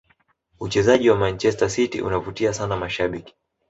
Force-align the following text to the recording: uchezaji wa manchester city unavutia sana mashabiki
uchezaji 0.59 1.09
wa 1.09 1.17
manchester 1.17 1.69
city 1.69 2.01
unavutia 2.01 2.53
sana 2.53 2.77
mashabiki 2.77 3.35